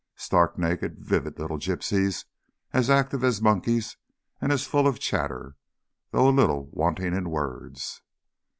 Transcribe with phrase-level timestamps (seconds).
[0.15, 2.25] Stark naked vivid little gipsies,
[2.73, 3.97] as active as monkeys
[4.41, 5.57] and as full of chatter,
[6.09, 8.01] though a little wanting in words.